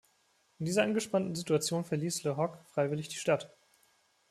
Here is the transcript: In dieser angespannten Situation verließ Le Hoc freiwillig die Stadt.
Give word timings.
In 0.57 0.65
dieser 0.65 0.81
angespannten 0.81 1.35
Situation 1.35 1.83
verließ 1.85 2.23
Le 2.23 2.35
Hoc 2.35 2.57
freiwillig 2.69 3.09
die 3.09 3.17
Stadt. 3.17 3.55